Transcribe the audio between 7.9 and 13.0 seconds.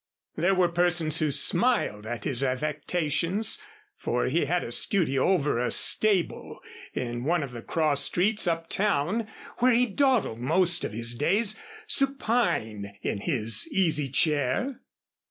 streets up town, where he dawdled most of his days, supine